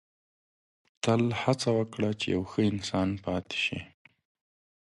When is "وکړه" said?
1.77-2.09